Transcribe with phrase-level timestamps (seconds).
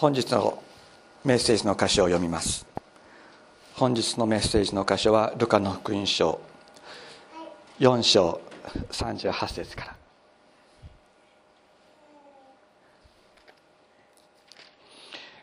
[0.00, 0.62] 本日の
[1.26, 2.64] メッセージの箇所を読みます。
[3.74, 6.40] 本日のメッセージの箇所はルカの福音書
[7.78, 8.40] 4章
[8.92, 9.96] 38節から。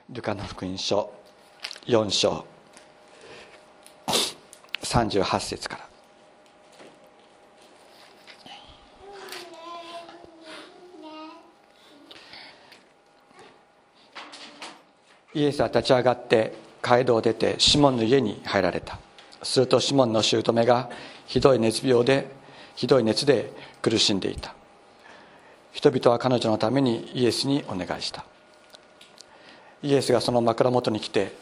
[0.10, 1.14] ルカの福音書
[1.86, 2.44] 4章
[4.82, 5.87] 38節から。
[15.38, 16.52] イエスは立ち上がって
[16.82, 18.98] 街道を出てシモンの家に入られた。
[19.44, 20.90] するとシモンの姑が
[21.28, 22.28] ひどい熱病で
[22.76, 24.56] ひどい熱で苦しんでいた。
[25.74, 28.26] 人々は彼女のためにイエスにお願いした。
[29.84, 31.34] イエスがその枕元に来て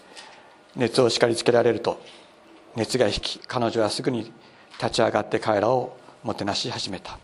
[0.76, 2.02] 熱を叱りつけられると
[2.76, 4.30] 熱が引き彼女はすぐに
[4.78, 7.18] 立ち上がって彼らをもてなし始めた。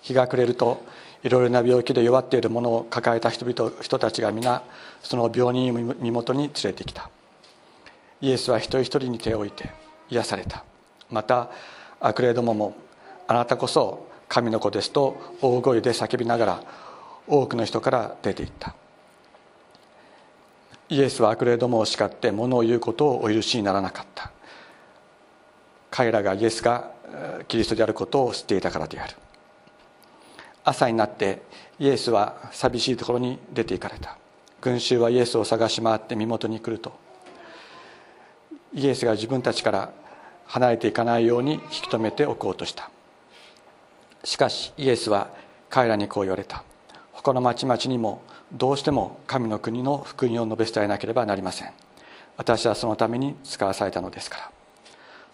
[0.00, 0.82] 日が暮れると
[1.22, 4.62] いろいろな病気で弱っているものを抱えた人々人たちが皆
[5.02, 7.10] その病人を身元に連れてきた。
[8.20, 9.70] イエスは一人一人に手を置いて
[10.08, 10.64] 癒された。
[11.10, 11.50] また
[12.00, 12.74] 悪霊どもも
[13.26, 16.62] あなたこそ神の子ですと大声で叫びながら
[17.26, 18.74] 多くの人から出ていった。
[20.88, 24.30] イエスは悪霊どもを叱って物を言うことをお許しにならなかった。
[25.90, 26.90] 彼らがイエスが
[27.48, 29.14] キリストであることを知っていたからである。
[30.64, 31.42] 朝になって
[31.78, 34.16] イエスは寂しいところに出て行かれた。
[34.60, 36.92] 群衆はイエスを探し回って身元に来ると。
[38.74, 39.92] イエスが自分たちから
[40.46, 42.90] 離れていかないように引き止めておこうとした。
[44.24, 45.30] しかしイエスは
[45.70, 46.62] 彼らにこう言われた。
[47.12, 51.72] 他の町々にもどうしても神の国の福音を述べ伝えなければなりません。
[52.36, 54.50] 私はそのために使わされたのですから。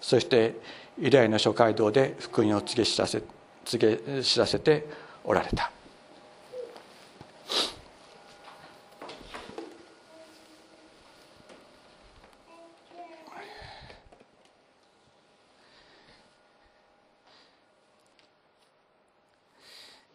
[0.00, 0.54] そして
[0.98, 3.22] イレアの諸街道で福音を告げ知らせ
[3.64, 4.86] 告げ知らせて
[5.26, 5.70] おられた。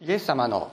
[0.03, 0.71] イエス様の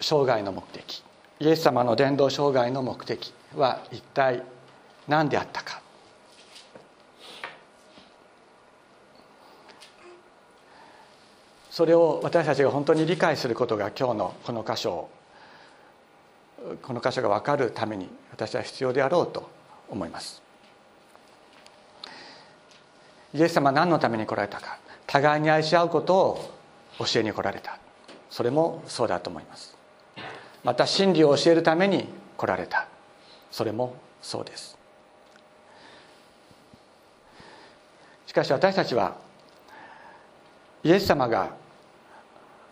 [0.00, 1.04] 生涯の目的。
[1.38, 4.42] イエス様の伝道生涯の目的は一体
[5.06, 5.85] 何であったか。
[11.76, 15.10] それを私たちが本当に理解することが今日のこの箇所を
[16.80, 19.46] この箇所が分かるために私は必要であろうと
[19.90, 20.40] 思います。
[23.34, 24.78] イエス様は何のために来られたか。
[25.06, 26.50] 互いに愛し合うことを
[27.00, 27.78] 教えに来られた。
[28.30, 29.76] それもそうだと思います。
[30.64, 32.08] また真理を教えるために
[32.38, 32.88] 来られた。
[33.50, 34.78] それもそうです。
[38.26, 39.14] しかし私たちは
[40.82, 41.65] イエス様が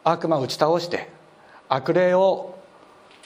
[0.05, 1.09] 悪魔を打ち倒して
[1.69, 2.59] 悪霊を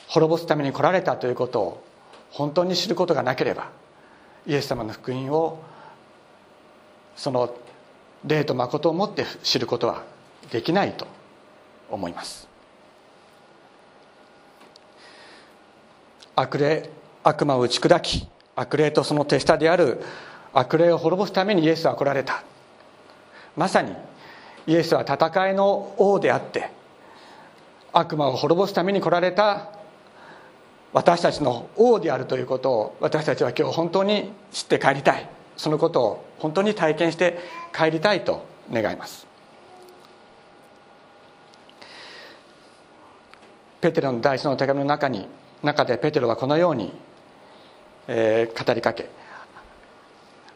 [0.09, 1.85] 滅ぼすために来られたということを
[2.31, 3.71] 本当に知ることがなければ
[4.47, 5.63] イエス様の福音を
[7.17, 7.53] その
[8.25, 10.03] 霊と誠をもって知ることは
[10.51, 11.07] できないと
[11.91, 12.49] 思います。
[16.37, 16.91] 悪霊
[17.25, 20.03] 悪魔を打ち砕き悪霊とその手下である
[20.53, 22.43] 悪霊を滅ぼすためにイエスは来られた。
[23.57, 23.93] まさに
[24.69, 26.71] イエスは戦いの王であって
[27.91, 29.71] 悪魔を滅ぼすために来られた
[30.93, 35.29] 私たちの王であるということを私たちは今日本当に知って帰りたい。
[35.57, 37.39] そのことを本当に体験して
[37.75, 39.27] 帰りたいと願います。
[43.81, 45.29] ペテロの第一の手紙の中に
[45.63, 46.93] 中でペテロはこのように、
[48.07, 49.09] えー、語りかけ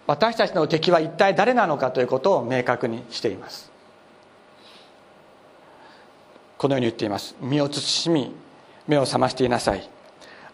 [0.06, 3.71] 私たちの敵は一体誰なのかということを明確にしています。
[6.62, 7.34] このように言っています。
[7.40, 8.32] 身を慎み
[8.86, 9.90] 目を覚ましていなさい。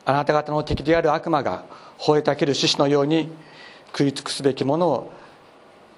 [0.06, 1.66] あなた方の敵である悪魔が
[1.98, 3.28] 吠えたける獅子のように
[3.88, 5.12] 食い尽くすべきものを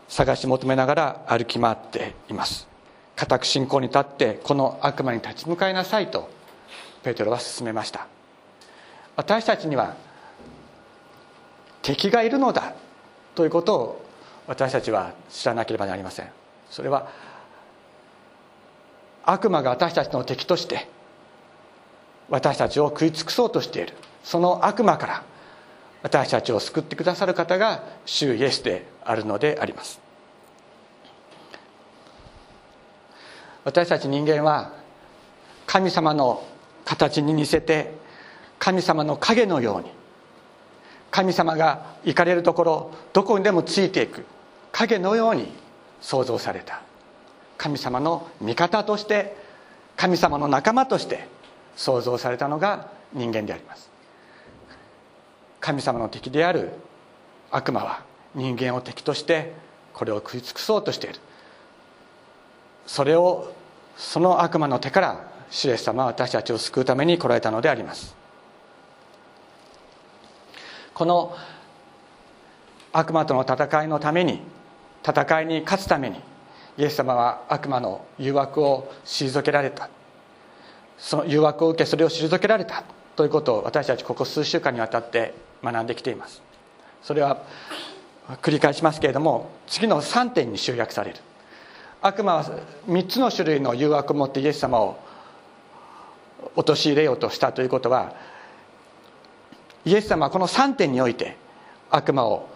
[0.09, 2.67] 探し求めながら歩き回っています。
[3.15, 6.29] 固く信仰に立ってこの悪魔に立ち向かいなさいと
[7.05, 8.09] ペテロは進めました。
[9.15, 9.95] 私たちには
[11.83, 12.75] 敵がいるのだ
[13.37, 14.05] ということを
[14.49, 16.29] 私たちは知らなければなりません。
[16.69, 17.30] それは
[19.25, 20.89] 悪魔が私たちの敵として
[22.29, 23.95] 私たちを食い尽くそうとしている。
[24.23, 25.23] その悪魔から
[26.03, 30.01] 私たちを救ってくださる方が主イエスであるのであります。
[33.65, 34.73] 私たち人間は
[35.67, 36.47] 神様の
[36.85, 37.93] 形に似せて
[38.59, 39.91] 神様の影のように
[41.11, 44.25] 神様が行かれるところどこにでもついていく
[44.73, 45.53] 影のように
[46.01, 46.83] 創造された。
[47.61, 49.37] 神様の味方として
[49.95, 51.29] 神様の仲間として
[51.77, 53.91] 創造されたのが人間であります。
[55.61, 56.71] 神様の敵である
[57.51, 58.03] 悪魔は
[58.35, 59.53] 人間を敵として
[59.93, 61.19] これを食い尽くそうとしている。
[62.87, 63.53] それを
[63.95, 68.17] その悪魔の手から主イエス様は私たちを救うために来られたのであります。
[70.95, 71.37] この
[72.95, 74.41] 悪魔との戦いのために
[75.07, 76.30] 戦いに勝つために
[76.79, 79.89] イエス様は悪魔の誘惑を退けられた。
[80.99, 82.85] その誘惑を受けそれを退けられた。
[83.17, 86.43] ということを私たちここ数週間にわたって学んできています。
[87.03, 87.43] それは
[88.43, 91.17] 繰り返しますけれども次の3点に集約される。
[92.03, 92.45] 悪魔は
[92.89, 94.99] 3つの種類の誘惑を持ってイエス様を
[96.57, 98.15] 陥れようとしたということは
[99.85, 101.37] イエス様はこの3点において
[101.91, 102.49] 悪魔を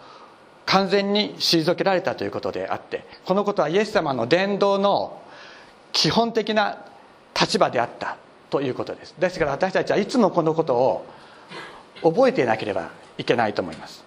[0.66, 5.22] 完全に退けられたということであってこのことはイエス様の伝道の
[5.92, 6.78] 基本的な
[7.38, 8.16] 立場であった
[8.50, 9.14] ということです。
[9.18, 11.06] ですから私たちはいつもこのことを
[12.02, 14.04] 覚えていなければいけないと思います。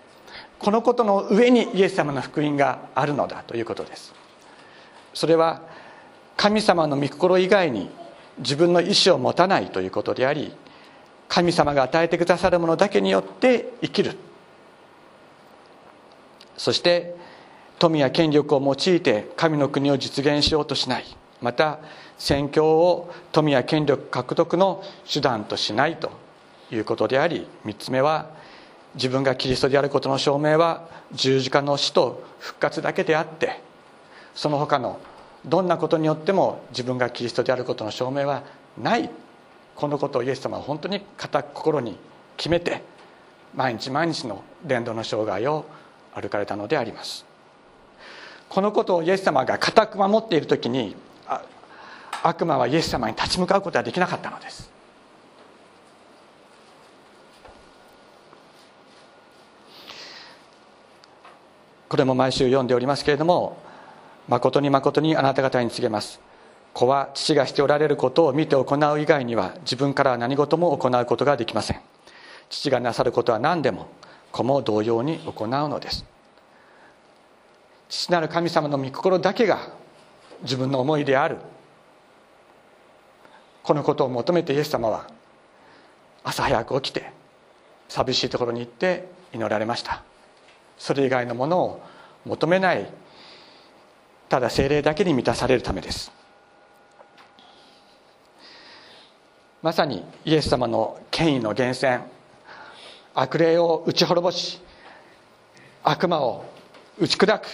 [0.59, 4.13] このことの上にイエス様の福音があるのだということです。
[5.13, 5.61] それは
[6.35, 7.89] 神様の御心以外に
[8.39, 10.53] 自分の意思を持たないということであり
[11.27, 14.17] 神様が与えてくださるものだけによって生きる。
[16.57, 17.15] そして
[17.79, 21.05] 富や権力を用いて神の国を実現しようとしない。
[21.41, 21.79] また
[22.17, 26.11] 宣教を富や権力獲得の手段としないと
[26.71, 28.31] いうことであり3つ目は
[28.95, 33.61] 自分がキリストであることの証明は十字架の死と復活だけであって
[34.33, 34.99] その他の
[35.45, 38.43] どんなことによっても自分がキリストであることの証明は
[38.77, 39.09] ない。
[39.75, 41.97] このことをイエス様は本当に固く心に
[42.35, 42.81] 決めて
[43.55, 45.65] 毎日毎日の伝道の生涯を
[46.19, 47.25] 歩かれたのであります。
[48.49, 50.95] このことをイエス様が固く守っている時に
[52.23, 54.71] 悪魔はイエス様に立ち向かうことはできなかったのです。
[61.89, 63.57] これも毎週読んでおりますけれども
[64.27, 66.19] 誠に誠にあなた方に告げます。
[66.73, 71.81] 子は父がしておられることを見て行う以外には自分からは何事も行うことができません。
[72.49, 73.87] 父がなさることは何でも
[74.37, 76.05] 子も同様に行うのです。
[77.89, 79.59] 父なる神様の御心だけが
[80.43, 81.37] 自分の思いである。
[83.63, 85.07] このことを求めてイエス様は
[86.23, 87.11] 朝早く起きて
[87.89, 90.03] 寂しいところに行って祈られました。
[90.77, 91.81] それ以外のものを
[92.25, 92.87] 求めない
[94.29, 96.11] ただ精霊だけに満たされるためです。
[99.63, 102.16] まさにイエス様の権威の源泉
[103.19, 104.61] 悪霊を打ち滅ぼし
[105.83, 106.45] 悪魔を
[106.99, 107.47] 打ち砕く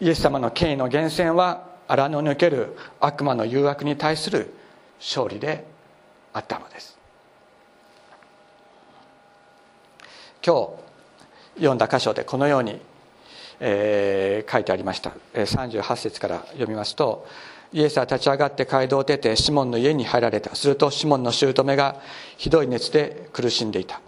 [0.00, 4.54] イエス様の権威の源泉は荒野における悪魔の誘惑に対する
[5.00, 5.66] 勝利で
[6.32, 6.96] あったのです。
[10.46, 12.80] 今日読んだ箇所でこのように、
[13.58, 15.12] えー、書いてありました。
[15.34, 17.26] 38節から読みますと
[17.72, 20.54] イエスは立ち上がって街道を出てシモンの家に入られた。
[20.54, 22.00] するとシモンの姑が
[22.36, 24.00] ひどい熱で苦しんでいた。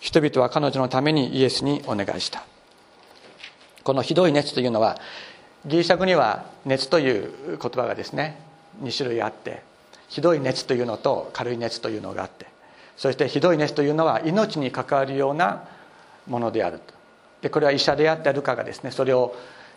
[0.00, 2.44] 人々は彼女のためにイエスにお願いした。
[3.82, 4.98] このひどい熱というのは
[5.64, 8.38] ギリシャ語には熱という言葉がですね
[8.82, 9.62] 2種類あって
[10.08, 12.46] ひどい熱というのと軽い熱というのがあって
[12.98, 15.64] そしてひどい熱というのは命に関わるような
[16.26, 16.94] ものであると。
[17.40, 19.34] でこれは医者であったルカがですねそれを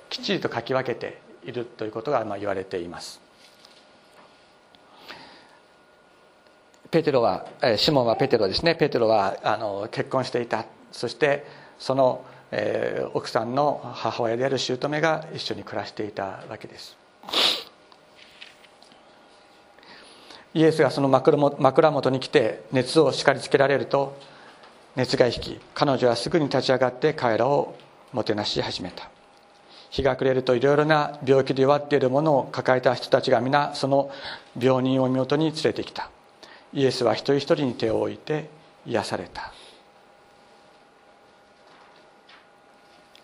[0.09, 3.20] きっちりと書き分けているということがまあ言われています。
[6.91, 7.45] ペテロは
[7.77, 8.75] シモンはペテロですね。
[8.75, 10.65] ペテロはあの結婚していた。
[10.91, 11.45] そして
[11.79, 16.97] その、えー、奥さんの母親である姑が一緒に暮らしていたわけです。
[20.53, 21.37] イエスがその枕
[21.91, 24.17] 元に来て熱を叱りつけられると
[24.97, 27.73] 熱が引き彼女はすぐに立ち上がって彼らを
[28.11, 29.09] もてなし始めた。
[29.91, 34.11] 日が暮れるといろいろな病気で弱っているものを抱えた人たちが皆その
[34.59, 36.09] 病人を身元に連れてきた。
[36.73, 38.49] イエスは一人一人に手を置いて
[38.85, 39.51] 癒された。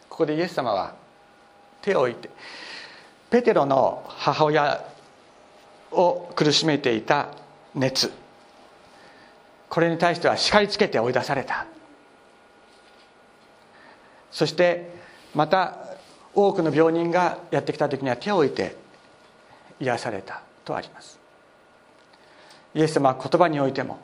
[0.09, 0.95] ここでイエス様は
[1.81, 2.29] 手を置いて
[3.29, 4.83] ペテロの母親
[5.91, 7.29] を苦しめていた
[7.75, 8.11] 熱。
[9.69, 11.65] これに対しては叱りつけて追い出された。
[14.31, 14.91] そして
[15.33, 15.77] また
[16.33, 18.75] 多くの病人がやってきた時には手を置いて
[19.79, 21.16] 癒されたとあります。
[22.77, 23.97] イエス様は言葉においても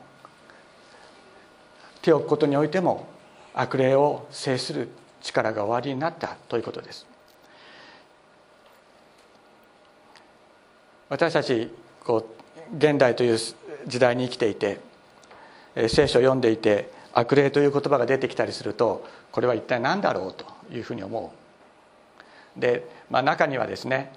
[2.02, 3.06] 手を置くことにおいても
[3.54, 4.88] 悪霊を制する
[5.22, 7.06] 力が終わりになったということです。
[11.08, 11.70] 私たち
[12.02, 12.26] こ
[12.72, 13.38] う現代という
[13.86, 14.80] 時代に生きていて
[15.88, 21.32] 聖書を読んでいて悪霊という言葉が出てきたりするとこれは一体何だろうというふうに思
[22.56, 22.60] う。
[22.60, 24.12] で、まあ、中にはですね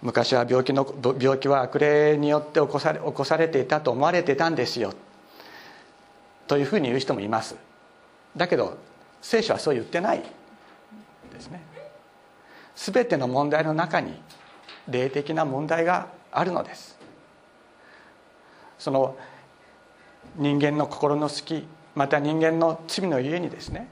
[0.00, 0.86] 昔は病気の
[1.20, 4.92] 病気は悪霊によって起こされ起こされていたと思われてたんですよ。
[6.46, 7.56] というふうに言う人もいます。
[8.36, 8.78] だけど
[9.20, 10.22] 聖書はそう言ってない
[11.32, 11.62] ですね。
[12.76, 14.14] 全ての問題の中に
[14.88, 16.96] 霊的な問題があるのです。
[18.78, 19.16] その
[20.36, 23.88] 人間の心の隙また人間の罪の家にですね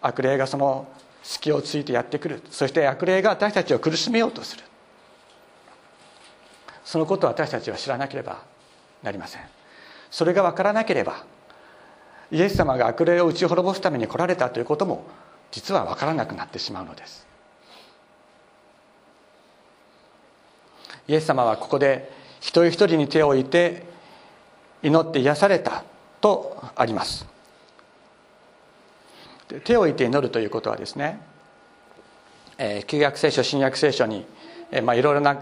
[0.00, 0.86] 悪霊がその
[1.24, 2.42] 隙をついてやってくる。
[2.50, 4.62] そして悪霊が私たちを苦しめようとする。
[6.84, 8.42] そのことを私たちは知らなければ
[9.02, 9.42] なりません。
[10.10, 11.24] それが分からなければ
[12.30, 15.04] イエス様が悪霊を打ち滅ぼすために来られたということも
[15.50, 17.26] 実は分からなくなってしまうのです。
[21.08, 23.84] イエス様はここで一人一人に手を置いて
[24.82, 25.84] 祈って癒された
[26.20, 27.33] とあります。
[29.64, 31.20] 手を置いて祈るということはですね、
[32.58, 34.24] えー、旧約聖書新約聖書に、
[34.70, 35.38] えーまあ、いろいろな、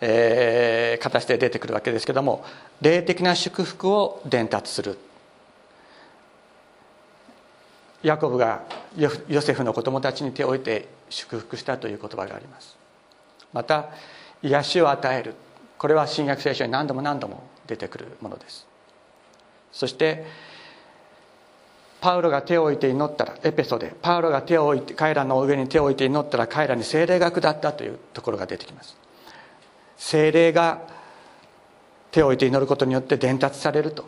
[0.00, 2.44] えー、形で出てくるわけですけども
[2.80, 4.98] 霊的な祝福を伝達する。
[8.02, 8.62] ヤコブが
[9.28, 12.76] ヨセフの子供たちに手を置いて祝福したという言葉があります。
[13.54, 13.88] また
[14.42, 15.34] 癒しを与える。
[15.78, 18.66] これは新約聖書に何度も何度も出てくるものです。
[19.72, 20.26] そして
[22.04, 28.94] パウロが手を置いて祈ったらエペソでパウロが手を置いて彼らの上に手を置いて祈ったら彼らに精霊が下ったというところが出てきます。
[29.96, 30.82] 精霊が
[32.10, 34.04] 手を置いて祈ることによって伝達されると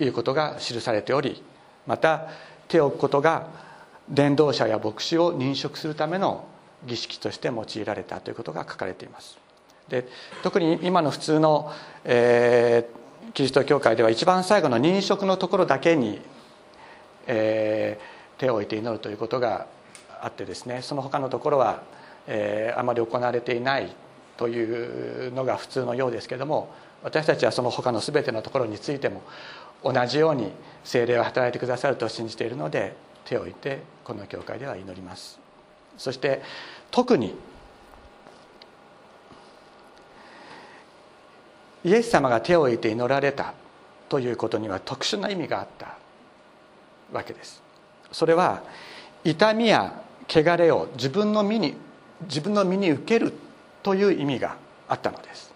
[0.00, 1.40] いうことが記されており
[1.86, 2.30] また
[2.66, 3.46] 手を置くことが
[4.08, 6.46] 伝道者や牧師を認識するための
[6.84, 9.38] 儀式として用いられたということが書かれています。
[9.88, 10.08] で
[10.42, 11.70] 特に今の普通の、
[12.04, 16.20] えー、キリスト教会では一番最後の認職のところだけに、
[17.28, 19.66] えー、手を置いて祈るということが
[20.20, 21.82] あってですねその他のところは、
[22.26, 23.94] えー、あまり行われていない
[24.36, 29.22] というのが普通のようですけども私たちはその他の全てのところについても
[29.84, 30.50] 同じように
[30.82, 32.94] 精霊は働いてくださると信じているので
[33.24, 35.38] 手を置いてこの教会では祈ります。
[35.96, 36.42] そして
[36.90, 37.34] 特に
[41.84, 43.54] イエス様が手を置いて祈られた
[44.08, 45.96] ということには特殊な意味があった。
[47.12, 47.62] わけです。
[48.12, 48.62] それは
[49.24, 51.74] 痛みや汚れを自分の身に
[52.22, 53.32] 自分の身に受ける
[53.82, 54.56] という意味が
[54.88, 55.52] あったのです。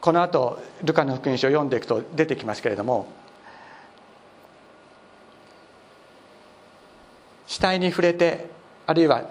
[0.00, 3.06] この後ルカの福音書を読んでいくと出てきますけれども
[7.46, 8.48] 死体に触れて
[8.86, 9.24] あるいは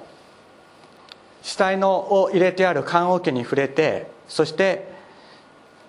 [1.42, 4.92] 死体のを入れてある棺桶に触れてそして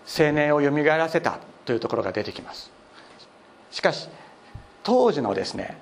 [0.07, 2.71] 青年をよみがえらせたというところが出てきます。
[3.71, 4.09] しかし
[4.83, 5.77] 当時のですね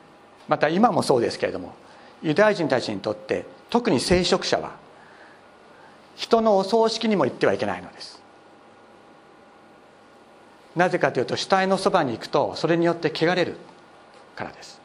[0.49, 1.75] また今もそうですけれども
[2.23, 4.73] ユダヤ人たちにとって特に聖職者は
[6.17, 8.21] 人のお葬式にも行ってはいけないのです。
[10.75, 13.57] なぜかというと死体のそばに行くとそれによって汚れる
[14.35, 14.81] からです。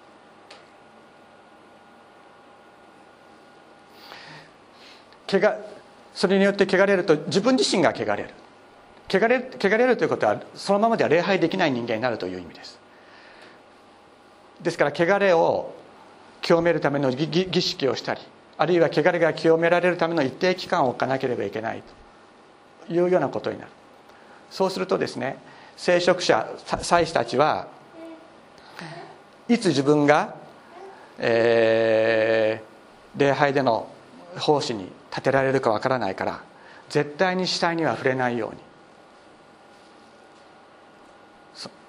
[6.13, 8.29] それによって汚れると自分自身が汚れる。
[9.09, 12.82] 汚れ汚れるということはそのままでは礼拝できない人間になるという意味です。
[14.63, 15.73] ですから汚れを
[16.41, 18.21] 清めるための儀式をしたり
[18.57, 22.03] あるいは汚れが清められるための一定期間を置かなければいけないと。
[22.89, 23.71] いうようなことになる。
[24.49, 25.37] そうするとですね
[25.77, 26.47] 聖職者
[26.81, 27.67] 祭司たちは
[29.47, 30.35] いつ自分が、
[31.17, 33.89] えー、礼拝での
[34.37, 36.43] 奉仕に立てられるかわからないから
[36.89, 38.57] 絶対に死体には触れないように。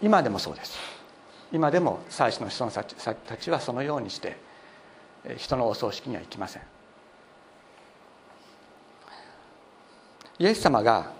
[0.02, 0.94] 今でもそうです。
[1.53, 4.37] 今でも祭司の子孫たちはそのようにして
[5.37, 6.63] 人のお葬式には行きません。
[10.39, 11.13] イエス様が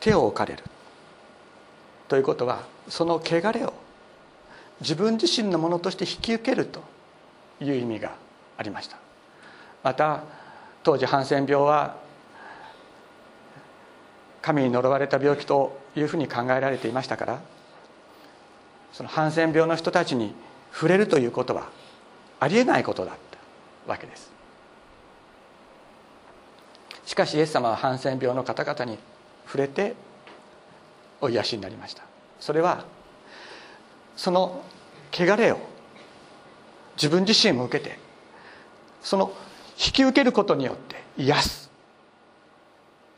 [0.00, 0.62] 手を置かれる
[2.08, 3.72] ということはその汚れを
[4.80, 6.82] 自分自身のものとして引き受けると
[7.60, 8.12] いう意味が
[8.58, 8.98] ありました。
[9.82, 10.24] また
[10.82, 11.96] 当時ハンセン病は
[14.42, 17.40] 神に呪われた病気というふうに考えられていましたから
[18.92, 20.34] そのハンセン病の人たちに
[20.72, 21.68] 触れるということは
[22.38, 23.14] ありえないことだっ
[23.86, 24.30] たわけです。
[27.04, 28.98] しかしイエス様はハンセン病の方々に
[29.46, 29.94] 触れて
[31.20, 32.02] お癒しになりました。
[32.38, 32.84] それは
[34.16, 34.62] その
[35.12, 35.58] 汚れを
[36.96, 37.98] 自分自身も受けて
[39.02, 39.32] その
[39.76, 41.70] 引き受けることによって癒す。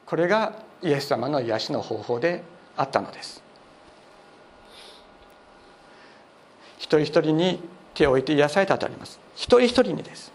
[0.06, 2.42] これがイエス様の癒しの方法で
[2.76, 3.41] あったのです。
[6.82, 7.60] 一人一人に
[7.94, 9.20] 手を置いて癒されたとあります。
[9.36, 10.32] 一人一人にです。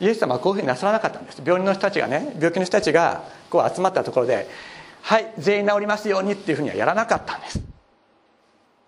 [0.00, 1.40] イエス様はこういうふうになさらなかったんです。
[1.44, 4.48] 病人の人たちがね病気の人たちがこう集まったところで
[5.02, 7.60] 「はい全員治りますように」っていうふうにはやらなかったんです。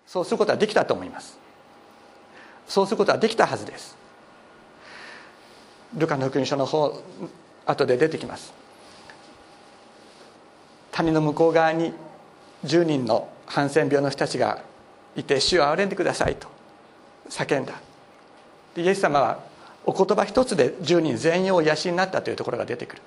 [0.05, 1.39] そうすることはできたと思います。
[2.67, 3.95] そうすることはできたはずです。
[5.95, 7.01] ルカの福音書の方
[7.65, 8.53] 後で出てきます。
[10.91, 11.93] 谷の向こう側に
[12.65, 14.59] 10人のハンセン病の人たちが
[15.15, 16.60] いて「主を憐れんでください」と。
[17.31, 17.73] 叫んだ。
[18.75, 19.39] イエス様は
[19.85, 23.01] お言葉一つで10人全員を養になったというところが出てくる。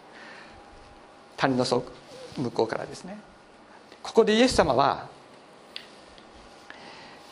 [1.37, 1.83] 谷の向
[2.51, 3.19] こうからですね。
[4.03, 5.09] ここでイエス様は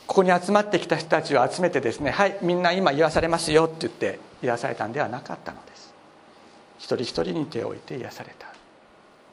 [0.06, 5.94] ここに集まってきた人たちを集めてですねはいみんな今癒されますよって言って癒されたんではなかったのです。
[6.78, 8.46] 一人一人に手を置いて癒された。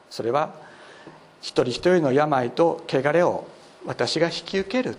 [0.08, 0.54] それは
[1.40, 3.46] 一人一人の病と汚れを
[3.86, 4.96] 私が引き受ける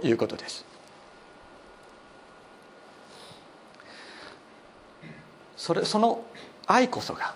[0.00, 0.64] ということです。
[5.56, 6.24] それその
[6.66, 7.34] 愛こそが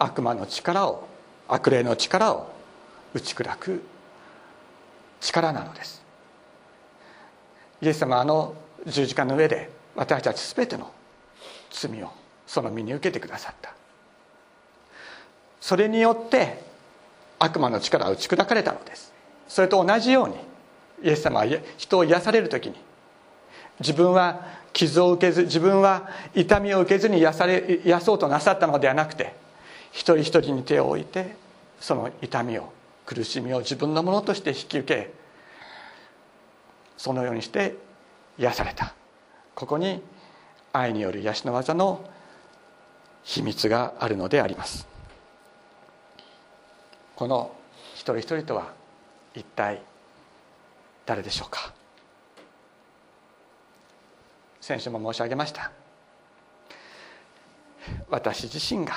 [0.00, 1.06] 悪魔の力を
[1.46, 2.50] 悪霊の力を
[3.14, 3.82] 打ち砕く
[5.20, 6.02] 力なのです。
[7.80, 8.54] イエス様はあの
[8.86, 10.90] 十字架の上で私たち全ての
[11.70, 12.10] 罪を
[12.46, 13.72] その身に受けてくださった。
[15.60, 16.64] それによって
[17.38, 19.19] 悪魔の力は打ち砕かれたのです。
[19.50, 20.36] それと同じように
[21.02, 22.76] イエス様は人を癒される時に
[23.80, 29.34] 自分は傷を受けず自分は痛みを受けずに癒され癒そうとなさったのではなくて
[29.90, 31.34] 一人一人に手を置いて
[31.80, 32.72] その痛みを
[33.04, 35.12] 苦しみを自分のものとして引き受け
[36.96, 37.74] そのようにして
[38.38, 38.94] 癒された。
[39.56, 40.00] ここに
[40.72, 42.08] 愛による癒しの技の
[43.24, 44.86] 秘密があるのであります。
[47.16, 47.50] この
[47.94, 48.79] 一人一人とは
[49.34, 49.80] 一体
[51.06, 51.72] 誰でしょうか？
[54.60, 55.70] 先週も申し上げました。
[58.10, 58.92] 私自身が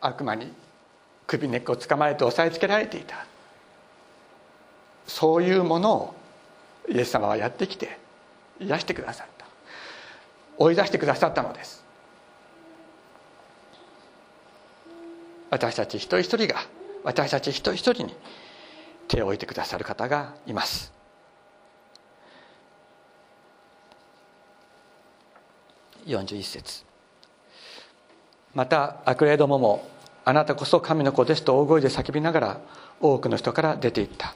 [0.00, 0.52] 悪魔に
[1.26, 3.26] 首根っこをつかまれて押さえつけられていた。
[5.06, 6.14] そういうものを
[6.88, 7.98] イエス様はやってきて
[8.60, 9.46] 癒してくださった。
[10.56, 11.82] 追い出してくださったのです。
[15.50, 16.56] 私たち一人一人が
[17.04, 18.16] 私たち一人一人に
[19.08, 20.92] 手を置いてくださる方がいます。
[26.06, 26.84] 41節。
[28.54, 29.88] また悪霊どもも
[30.24, 32.60] あなたこそ神の子ですと大声で叫びながら
[33.00, 34.34] 多くの人から出ていった。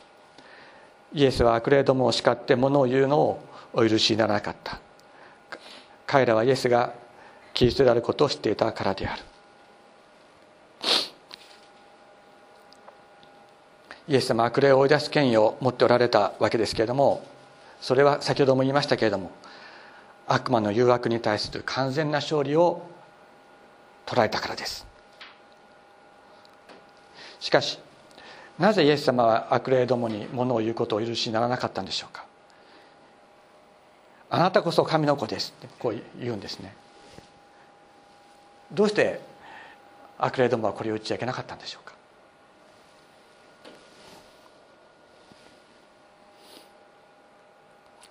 [1.15, 4.79] イエスは悪霊どもを叱って物を言うのをお許しにならなかった。
[6.07, 6.93] 彼らはイエスが
[7.55, 9.23] キリストであることを知っていたからである。
[14.09, 17.23] イエス様悪霊を追い出す権威を持っておられたわけですけれども
[17.81, 19.31] それは先ほども言いましたけれども
[20.27, 22.83] 悪魔の誘惑に対する完全な勝利を
[24.07, 24.87] 捉えたからです。
[27.41, 27.79] しかし
[28.59, 32.25] なぜイエス様は悪霊どもに物を言うことを許しにならなかったんでしょうか。
[34.31, 36.75] あなたこそ神の子ですってこう言うんですね。
[38.73, 39.21] どうして
[40.19, 41.98] 悪霊どもはこれを言っちゃいけなかったんでしょうか。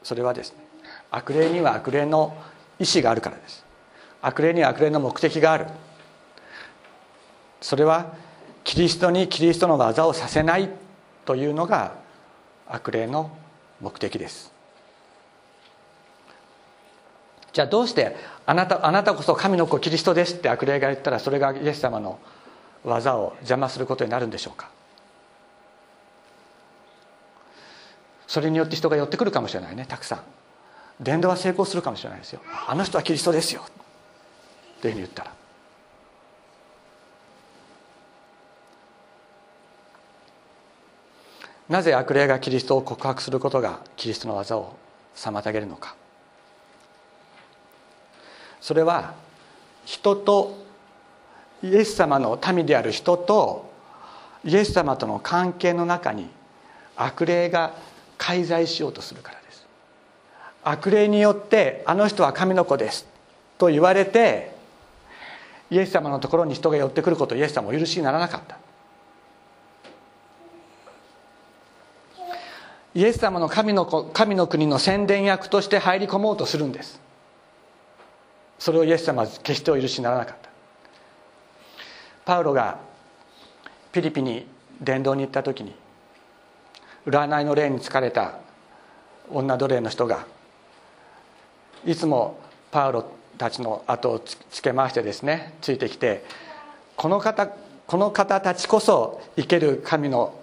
[0.08, 0.60] それはですね
[1.12, 2.34] 悪霊には悪霊の
[2.80, 3.66] 意志があるからです。
[4.22, 5.66] 悪霊には悪霊の目的がある。
[7.60, 8.14] それは
[8.64, 10.70] キリストにキリストの技をさせない
[11.26, 11.96] というのが
[12.70, 13.32] 悪霊の
[13.82, 14.54] 目的です。
[17.52, 18.16] じゃあどうして
[18.46, 22.18] あなたあなたこそ神の子キリストですって悪霊が言ったらそれがイエス様の
[22.86, 24.70] 技を邪魔することになるんでしょうか？
[28.28, 30.20] それによって人が寄ってくるかもしれないねたくさん。
[31.00, 32.42] 伝道は成功するかもしれないですよ。
[32.68, 33.62] あの人はキリストですよ。
[33.62, 35.32] っていうふうに言ったら。
[41.70, 44.76] なぜ悪霊がキリストを告白することがキリストの技を
[45.16, 45.96] 妨げるのか。
[48.62, 49.14] それは
[49.86, 50.66] 人と
[51.64, 53.70] イエス様の民である人と
[54.44, 56.30] イエス様との関係の中に
[56.96, 57.74] 悪霊が
[58.18, 59.66] 介在しようとするからです。
[60.64, 63.08] 悪霊によってあの人は神の子です
[63.58, 64.52] と言われて
[65.70, 68.58] イエス様のところに人が寄ってくることをイエス様お許しにならなかった。
[72.96, 77.00] イエス様の神の子神の国の宣伝役として入り込もうとするんです。
[78.58, 80.50] それをイエス様は決してお許しにならなかった。
[82.26, 82.80] パウロが
[83.92, 84.48] ピリピに
[84.82, 85.76] 伝道に行った時に
[87.08, 88.34] 占いの霊に疲れた
[89.32, 90.26] 女奴隷の人が
[91.86, 92.40] いつも
[92.70, 93.06] パウロ
[93.38, 96.26] たちの後をつけ回してですねついてきて
[96.98, 100.38] この方この方たちこそ生ける神の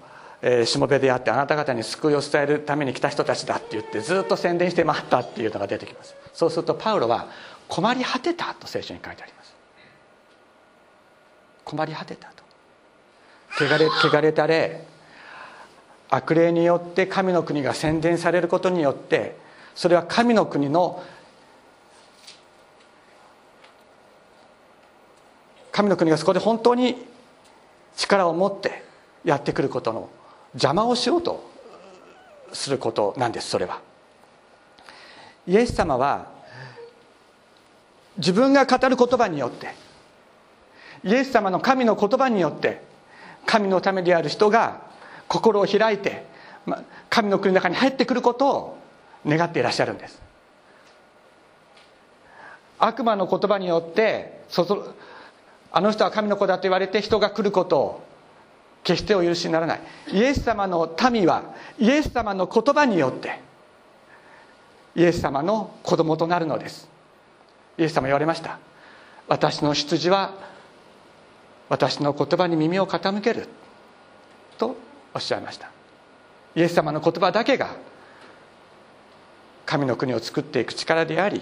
[0.64, 6.14] しもべであってあなた方に救いを伝えるために来た人たちだって言ってずっと宣伝して回ったっていうのが出てきます。
[6.33, 7.29] そうするとパウロは
[7.68, 9.55] 困り果てたと聖書に書いてあります。
[11.64, 12.44] 困り果てたと。
[13.64, 14.93] 汚れ汚れた霊
[16.14, 19.37] 悪霊によって神の国が宣伝されることによって
[19.74, 21.03] それは神の国の
[25.72, 27.05] 神の国がそこで本当に
[27.96, 28.85] 力を持って
[29.24, 30.09] やってくることの
[30.53, 31.50] 邪魔をしようと
[32.53, 33.81] することなんですそれは。
[35.48, 36.29] イエス様は
[38.18, 39.74] 自分が語る言葉によって
[41.03, 42.83] イエス様の神の言葉によって
[43.46, 44.93] 神のためである人が
[45.28, 46.24] 心を開いて
[47.10, 48.78] 神の国の中に入ってくることを
[49.26, 50.22] 願っていらっしゃるんです。
[52.78, 54.44] 悪魔の言葉によって
[55.72, 58.04] あの人は神の子だと言われて人が来ることを
[58.82, 59.80] 決してお許しにならない。
[60.12, 63.40] イエス様の民はイエス様の言葉によって
[64.94, 66.88] イエス様の子供となるのです。
[67.78, 68.58] イエス様言われました。
[69.26, 70.34] 私の出自は
[71.68, 73.48] 私の言葉に耳を傾ける。
[74.58, 74.76] と
[75.14, 75.70] おっしゃいました。
[76.57, 77.74] イエス様の言葉だけが
[79.66, 81.40] 神の国を作っていく力であり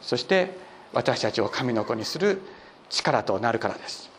[0.00, 0.56] そして
[0.92, 2.40] 私たちを神の子にする
[2.88, 4.10] 力となるからです。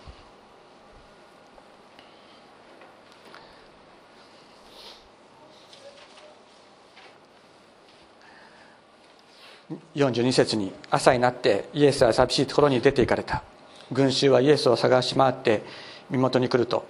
[9.95, 13.43] 42節に朝になってイエスは寂しいところに出て行かれた。
[13.91, 15.63] 群衆はイエスを探し回って
[16.09, 16.85] 身元に来ると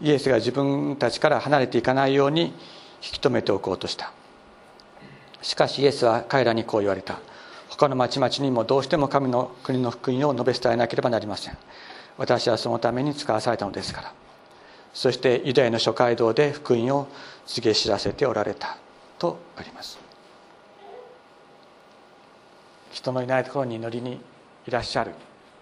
[0.00, 2.52] イエスが自分たちから離れていかないように引
[3.00, 4.12] き止めておこうとした。
[5.42, 7.18] しかしイエスは彼らにこう言われた。
[7.68, 11.58] 他の町々にもどうしても神の国の福音を述べ伝えなければなりません。
[12.16, 14.12] 私はそのために使わされたのですから。
[14.94, 17.08] そしてユダヤの諸街道で福音を
[17.46, 18.76] 告げ知らせておられた。
[19.18, 19.98] とあります。
[22.92, 24.20] 人のいないところに祈りに
[24.66, 25.12] いらっしゃる。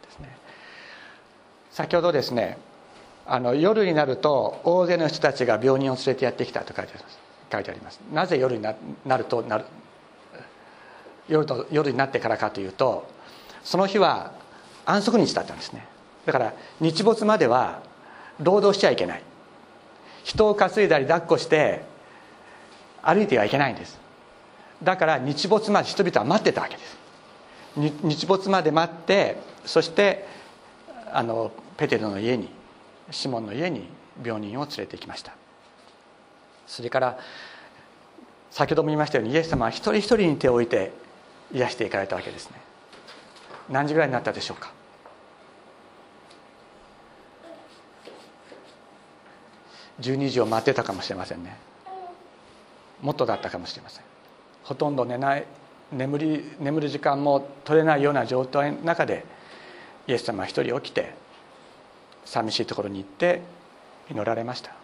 [0.03, 0.37] ですね。
[1.71, 2.59] 先ほどですね
[3.33, 7.19] あの夜になると大勢の人たちが病人を連れてやってきたと書いてあります。
[7.53, 8.01] 書いてあります。
[8.13, 9.65] なぜ夜になるとなる
[11.29, 13.09] 夜と夜になってからかというと
[13.63, 14.33] その日は
[14.85, 15.87] 安息日だったんですね。
[16.27, 17.83] だから日没までは
[18.41, 19.23] 労働しちゃいけない。
[20.25, 21.85] 人を担いだり抱っこして
[23.01, 23.97] 歩いてはいけないんです。
[24.83, 26.99] だから日没まで人々は待ってたわけです。
[28.03, 30.27] 日没まで待ってそして
[31.13, 32.59] あのペテロの家に
[33.11, 33.89] シモンの家に
[34.25, 35.33] 病人を連れてきました。
[36.67, 37.19] それから
[38.51, 40.93] 先ほども言いましたようにイエス様は一人一人に手を置いて
[41.53, 42.57] 癒していかれたわけですね。
[43.69, 44.73] 何時ぐらいになったでしょうか
[50.01, 51.57] ？12時を待ってたかもしれませんね。
[53.03, 54.05] もっとだったかもしれません。
[54.65, 55.47] ほとんど寝ない
[55.93, 59.25] 眠り眠る時間も取れないような状態の中で
[60.07, 61.15] イエス様は一人起きて
[62.25, 63.43] 寂しいところに行って
[64.11, 64.81] 祈られました。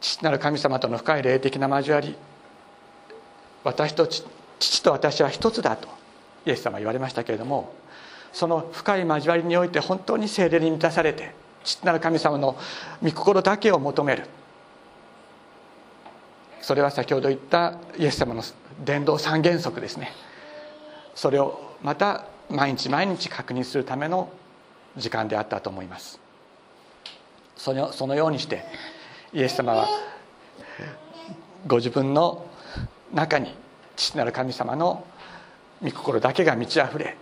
[0.00, 2.16] 父なる神様との深い霊的な交わり
[3.64, 5.88] 私と父と私は一つだと
[6.46, 7.74] イエス様は言われましたけれども
[8.32, 12.56] その深い交わりにおいて本当に精霊に満たされて父なる神様の
[13.02, 14.24] 御心だけを求める。
[16.62, 18.42] それは先ほど言ったイエス様の
[18.84, 20.12] 伝道三原則ですね。
[21.14, 24.30] それをまた毎日毎日確認するための
[24.96, 26.18] 時間であったと思います。
[27.56, 28.64] そのそのようにして
[29.32, 29.86] イエス様は
[31.66, 32.46] ご自分の
[33.12, 33.54] 中に
[33.96, 35.04] 父なる神様の
[35.82, 37.16] 御心だけが満ち溢れ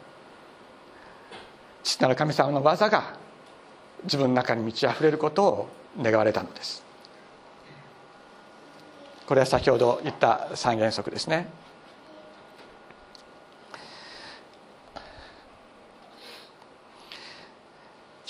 [1.83, 3.15] 父なる神様の技が
[4.05, 5.69] 自分の中に満ち溢れることを
[6.01, 6.85] 願われたのです。
[9.27, 11.49] これは先ほど言った三原則ですね。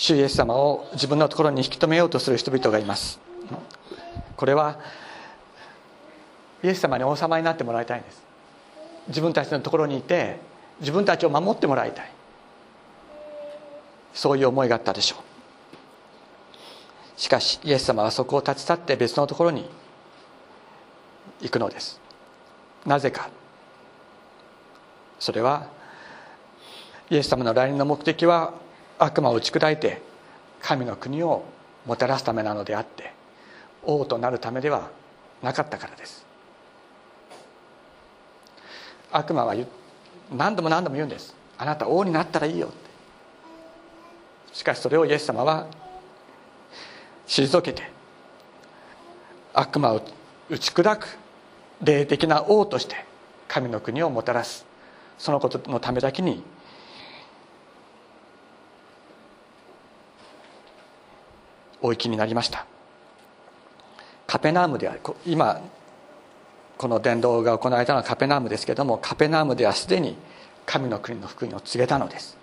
[0.09, 3.21] 主イエス様を自分のところに引き止めようとする人々がいます。
[4.37, 4.79] これは
[6.65, 8.23] イエス様に王様になってもらいたいんです。
[9.09, 10.39] 自分たちのところにいて
[10.81, 12.11] 自分たちを守ってもらいたい。
[14.15, 15.17] そういう思いがあったでしょ
[17.17, 17.21] う。
[17.21, 19.69] しかしイエス様はそこを立ち去って別のところに
[21.43, 22.01] 行くのです。
[22.87, 23.29] なぜか。
[25.21, 25.67] それは
[27.11, 28.55] イエス様の来臨の目的は
[28.99, 30.03] 悪魔を打ち砕いて
[30.61, 31.45] 神の国を
[31.87, 33.13] もたらすためなのであって
[33.85, 34.91] 王となるためでは
[35.43, 36.27] なかったからです。
[39.11, 39.55] 悪魔は
[40.31, 41.35] 何度も何度も言うんです。
[41.57, 42.77] あなた王になったらいいよって。
[44.53, 45.67] しかしそれをイエス様は
[47.27, 47.91] 退けて
[49.55, 50.03] 悪魔を
[50.51, 51.19] 打ち砕く
[51.83, 52.97] 霊的な王として
[53.47, 54.67] 神の国をもたらす。
[55.19, 56.43] そのことのためだけに
[61.83, 62.67] お行きになりました。
[64.27, 65.63] カペナームでは今
[66.77, 70.17] この伝道が行われたのはカペナームですけれどもカペナームではすでに
[70.67, 72.37] 神の国の福音を告げたのです。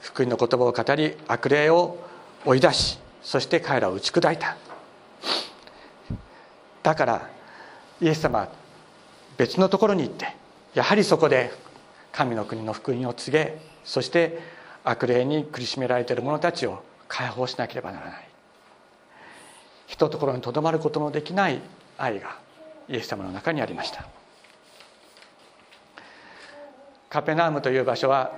[0.00, 1.98] 福音の言葉を語り悪霊を
[2.44, 4.56] 追い出しそして彼らを打ち砕いた。
[6.82, 7.28] だから
[8.00, 8.48] イエス様は
[9.36, 10.34] 別のところに行って
[10.74, 11.50] やはりそこで
[12.12, 14.38] 神の国の福音を告げそして
[14.84, 18.28] 悪霊に苦しめられている者たちを解放しなければならない。
[19.86, 21.60] ひとところにとどまることのできない
[21.96, 22.36] 愛が
[22.88, 24.06] イエス様の中にありました。
[27.08, 28.32] カペナームという場所は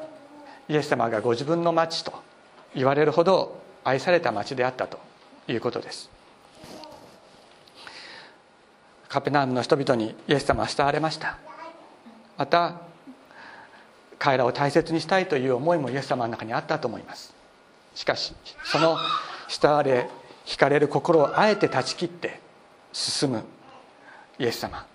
[0.68, 2.12] イエス様がご自分の町と
[2.74, 4.98] 言われるほど愛された町であったと
[5.48, 6.10] いうことです。
[9.08, 11.38] カペナームの人々にイエス様は慕われました。
[12.36, 12.82] また
[14.18, 17.37] 彼らを大切にしたいという思いもイエス様の中にあったと思います。
[17.98, 18.32] しかし
[18.64, 18.96] その
[19.48, 20.08] 慕われ
[20.46, 22.38] 惹かれる心をあえて断ち切って
[22.92, 23.42] 進む
[24.38, 24.86] イエス様。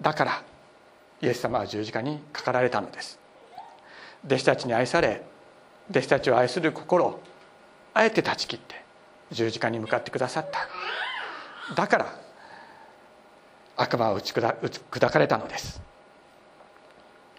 [0.00, 0.42] だから
[1.20, 3.18] イエス様は十字架にかかられたのです。
[4.24, 5.22] 弟子たちに愛され
[5.90, 7.20] 弟子たちを愛する心を
[7.92, 8.82] あえて断ち切って
[9.32, 11.74] 十字架に向かってくださった。
[11.74, 12.14] だから
[13.76, 15.82] 悪魔を打ち砕かれたのです。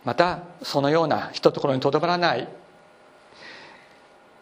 [0.04, 2.48] またそのようなひとところにとどまらない。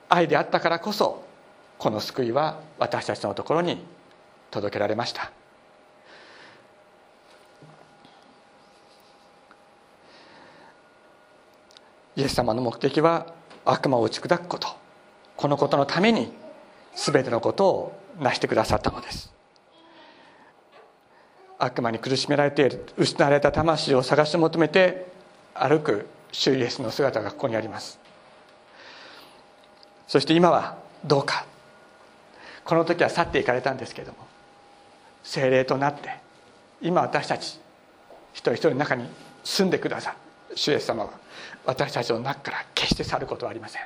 [0.09, 1.23] 愛であったからこそ
[1.77, 3.83] この救いは私たちのところに
[4.51, 5.31] 届けられました。
[12.15, 13.27] イエス様の目的は
[13.63, 14.67] 悪魔を打ち砕くこと。
[15.35, 16.31] このことのために
[16.95, 19.31] 全てのことを成してくださったのです。
[21.59, 25.16] 悪魔に苦しめられている失われた魂を探し求めて
[25.59, 27.99] 歩く主イエスの姿がここにあります。
[30.07, 31.45] そして今はどうか。
[32.67, 34.17] この時は去っていかれたんですけども
[35.23, 36.17] 精霊となって
[36.81, 37.59] 今私たち
[38.33, 39.05] 一人一人の中に
[39.45, 40.17] 住んでくださる
[40.55, 41.11] 主イエス様は
[41.65, 43.81] 私たちの中から決して去ることはありません。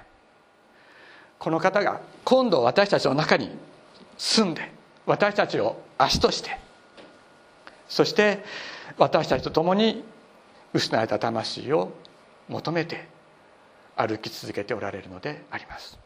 [1.38, 3.50] この方が今度私たちの中に
[4.18, 4.72] 住んで
[5.06, 6.58] 私たちを足として
[7.88, 8.44] そして
[8.98, 10.04] 私たちと共に
[10.74, 11.92] 失われた魂を
[12.48, 13.08] 求めて
[13.96, 16.00] 歩き続けておられるのであります。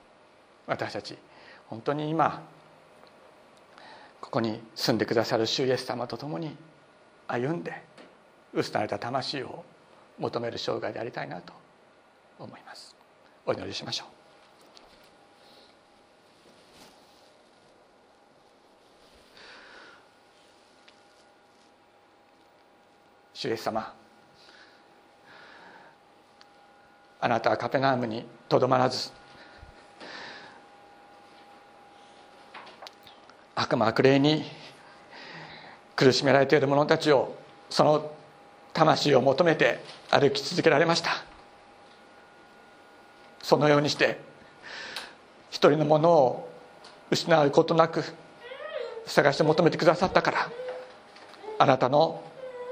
[0.68, 1.18] 私たち
[1.68, 2.44] 本当に今
[4.22, 6.56] ここに住んでくださる主イエス様と共に
[7.28, 7.84] 歩んで
[8.54, 9.64] 失われた魂を
[10.18, 11.54] 求める生涯でありたいなと
[12.40, 12.96] 思います。
[13.46, 14.08] お祈りしましょう。
[23.34, 23.94] 主イエス様
[27.26, 29.10] あなたはカペナームにとどまらず
[33.56, 34.44] 悪魔悪霊に
[35.96, 37.36] 苦しめられている者たちを
[37.72, 38.12] その
[38.74, 39.80] 魂を求めて
[40.12, 41.26] 歩き続けられました。
[43.42, 44.20] そのようにして
[45.50, 46.50] 一人のものを
[47.10, 48.04] 失うことなく
[49.08, 50.52] 探して求めてくださったから
[51.58, 52.22] あなたの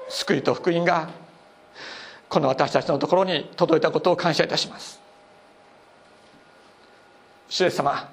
[0.09, 1.09] 救いと福音が
[2.33, 4.99] この私たちのところに届いたことを感謝いたします。
[7.47, 8.09] 主イエス様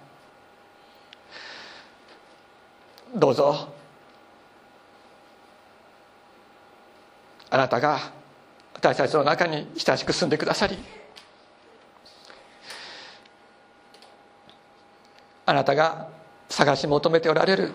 [3.14, 3.72] どうぞ
[7.48, 7.98] あなたが
[8.74, 10.76] 私たちの中に親しく住んでくださり
[15.46, 16.08] あなたが
[16.50, 17.72] 探し求めておられる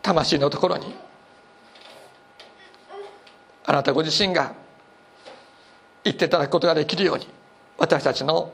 [0.00, 0.94] 魂のところに
[3.66, 4.67] あなたご自身が
[6.08, 7.28] 行っていただくことができるように
[7.76, 8.52] 私たちの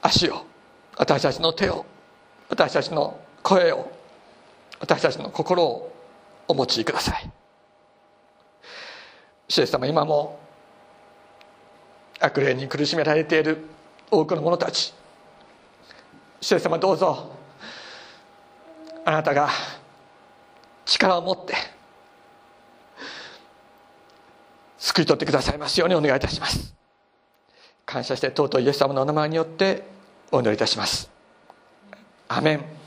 [0.00, 0.44] 足を
[0.96, 1.84] 私たちの手を
[2.48, 3.90] 私たちの声を
[4.80, 5.92] 私たちの心を
[6.48, 7.30] お持ちください。
[9.48, 10.40] 主イエス様今も
[12.18, 13.58] 悪霊に苦しめられている
[14.10, 14.94] 多くの者たち
[16.40, 17.36] 主イエス様どうぞ
[19.04, 19.50] あなたが
[20.86, 21.54] 力を持って
[24.92, 26.74] 救い取ってくださいますようにお願いいたします。
[27.86, 29.84] 感謝して尊いイエス様のお名前によって
[30.30, 31.10] お祈りいたします。
[32.28, 32.81] アメン。